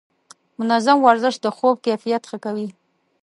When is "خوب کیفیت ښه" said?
1.57-2.37